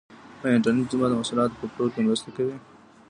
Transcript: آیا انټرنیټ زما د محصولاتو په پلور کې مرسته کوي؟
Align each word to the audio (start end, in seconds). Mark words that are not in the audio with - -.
آیا 0.43 0.55
انټرنیټ 0.57 0.87
زما 0.93 1.05
د 1.09 1.13
محصولاتو 1.19 1.59
په 1.61 1.65
پلور 1.71 1.89
کې 1.93 2.01
مرسته 2.07 2.29
کوي؟ 2.35 2.55